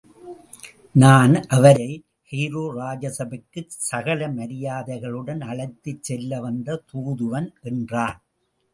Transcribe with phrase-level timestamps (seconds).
[0.93, 1.89] நான் அவரை,
[2.31, 7.49] கெய்ரோ ராஜசபைக்குச் சகல மரியாதைகளுடன் அழைத்துச் செல்ல வந்த தூதுவன்.
[7.61, 8.19] என்றான்.